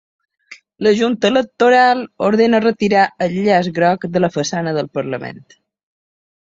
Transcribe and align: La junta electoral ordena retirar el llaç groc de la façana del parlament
La 0.77 0.93
junta 0.99 1.27
electoral 1.31 2.01
ordena 2.29 2.63
retirar 2.69 3.05
el 3.27 3.37
llaç 3.49 3.71
groc 3.77 4.11
de 4.17 4.27
la 4.27 4.35
façana 4.41 4.79
del 4.81 4.95
parlament 5.01 5.45